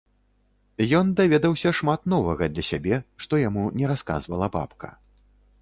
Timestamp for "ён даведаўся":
0.99-1.73